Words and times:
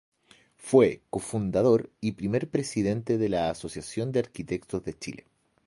Fue 0.57 1.03
co-Fundador 1.11 1.91
y 2.01 2.13
primer 2.13 2.49
presidente 2.49 3.19
de 3.19 3.29
la 3.29 3.51
Asociación 3.51 4.11
de 4.11 4.17
Arquitectos 4.21 4.83
de 4.83 4.97
Chile. 4.97 5.27